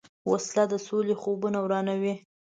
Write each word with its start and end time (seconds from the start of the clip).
وسله 0.31 0.63
د 0.71 0.73
سولې 0.87 1.15
خوبونه 1.21 1.59
ورانوي 1.65 2.13